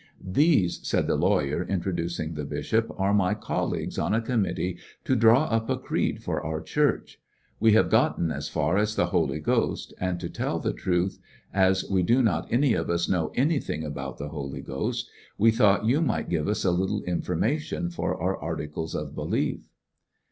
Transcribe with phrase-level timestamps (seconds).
[0.25, 5.43] "These," said the lawyer, introducing the bishop, "are my colleagues on a committee to draw
[5.43, 7.19] up a creed for our church.
[7.59, 11.19] We have gotten as fiaj* as the Holy Ghost, and, to tell the truth,
[11.53, 15.51] as we do not any of us know any thing about the Holy Ghost, we
[15.51, 18.95] thought you 191 ^coUections of a miglit give us a little informatioii for our Articles
[18.95, 19.61] of Belief."